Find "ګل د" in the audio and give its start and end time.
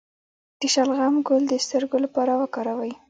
1.27-1.53